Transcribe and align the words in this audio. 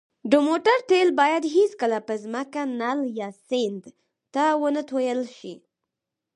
د 0.31 0.33
موټر 0.47 0.77
تېل 0.89 1.09
باید 1.21 1.43
هېڅکله 1.55 1.97
په 2.07 2.13
ځمکه، 2.23 2.61
نل، 2.79 2.99
یا 3.19 3.29
سیند 3.47 3.83
ته 4.33 4.43
ونهتوېل 4.61 5.21
ش 5.37 5.39